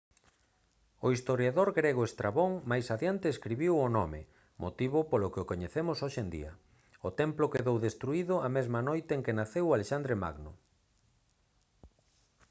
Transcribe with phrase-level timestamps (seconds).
[1.05, 4.21] o historiador grego estrabón máis adiante escribiu o nome
[4.63, 6.51] motivo polo que o coñecemos hoxe en día
[7.07, 10.51] o templo quedou destruído a mesma noite en que naceu alexandre magno